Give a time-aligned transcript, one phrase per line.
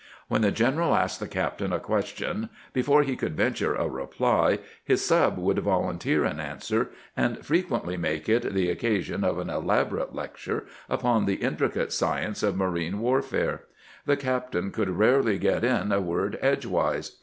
[0.29, 5.05] When the general asked the captain a question, before he could venture a reply his
[5.05, 10.15] sub would volunteer an answer, and frequently make it the occa sion of an elaborate
[10.15, 13.65] lecture upon the intricate science of marine warfare.
[14.07, 17.17] The captain could rarely get in a word edgewise.